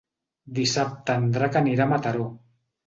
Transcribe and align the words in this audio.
Dissabte 0.59 1.19
en 1.21 1.29
Drac 1.37 1.61
anirà 1.63 1.89
a 1.89 1.91
Mataró. 1.95 2.29